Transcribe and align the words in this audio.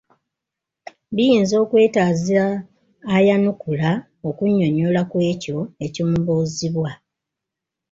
Biyinza 1.15 1.55
okwetaaza 1.63 2.43
ayanukula 3.15 3.89
okunnyonnyola 4.29 5.01
ku 5.11 5.17
ekyo 5.31 5.57
ekimubuzibwa. 5.85 6.91